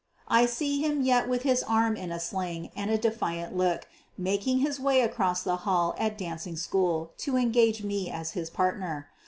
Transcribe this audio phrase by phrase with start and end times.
[0.29, 4.57] I see him yet with his arm in a sling and a defiant look, making
[4.57, 9.09] his way across the hall at dancing school to engage me as his partner.